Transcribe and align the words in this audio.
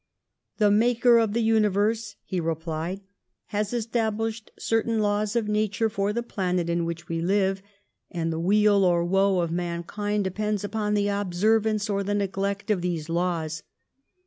The 0.57 0.71
Maker 0.71 1.19
of 1.19 1.33
the 1.33 1.43
Universe 1.43 2.15
[he 2.23 2.39
replied] 2.39 3.01
has 3.49 3.71
estahlished 3.71 4.49
certain 4.57 4.97
law» 4.99 5.23
of 5.35 5.47
nature 5.47 5.89
for 5.89 6.11
the 6.11 6.23
planet 6.23 6.71
in 6.71 6.85
which 6.85 7.07
we 7.07 7.21
live, 7.21 7.61
and 8.09 8.33
the 8.33 8.39
weal 8.39 8.83
or 8.83 9.05
woe 9.05 9.41
of 9.41 9.51
man 9.51 9.83
kind 9.83 10.23
depends 10.23 10.63
npon 10.63 10.95
the 10.95 11.05
ohserranoe 11.05 11.87
or 11.87 12.01
the 12.03 12.15
neglect 12.15 12.71
of 12.71 12.81
these 12.81 13.09
laws. 13.09 13.61